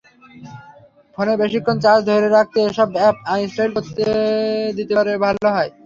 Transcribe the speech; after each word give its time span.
ফোনে 1.15 1.33
বেশিক্ষণ 1.41 1.77
চার্জ 1.83 2.01
ধরে 2.09 2.27
রাখতে 2.29 2.59
এসব 2.69 2.89
অ্যাপ 2.95 3.17
আনইনস্টল 3.31 3.69
করে 3.77 4.09
দিতে 4.77 4.93
পারলে 4.97 5.13
ভালো। 5.17 5.39